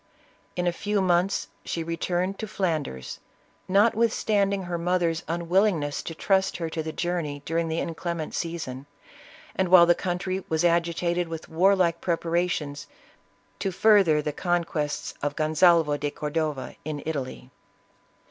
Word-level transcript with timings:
In 0.55 0.65
a 0.65 0.71
few 0.73 0.99
months, 0.99 1.47
she 1.63 1.83
returned 1.83 2.39
to 2.39 2.47
Flanders, 2.47 3.19
notwithstanding 3.67 4.63
her 4.63 4.79
mother's 4.79 5.21
unwillingness 5.27 6.01
to 6.01 6.15
trust 6.15 6.57
her 6.57 6.71
to 6.71 6.81
the 6.81 6.91
journey 6.91 7.43
during 7.45 7.67
the 7.67 7.77
inclement 7.77 8.33
season, 8.33 8.87
and 9.55 9.67
while 9.69 9.85
the 9.85 9.93
country 9.93 10.43
was 10.49 10.65
agitated 10.65 11.27
with 11.27 11.49
warlike 11.49 12.01
preparations 12.01 12.87
to 13.59 13.71
further 13.71 14.23
the 14.23 14.33
conquests 14.33 15.13
of 15.21 15.35
Gonsalvo 15.35 15.97
de 15.97 16.09
Cordova, 16.09 16.77
in 16.83 17.03
Italy. 17.05 17.51